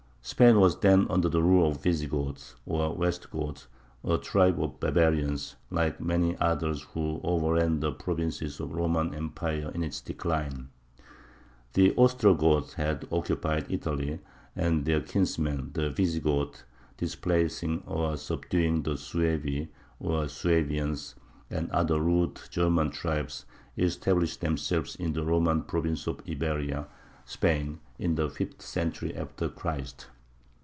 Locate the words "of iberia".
26.05-26.87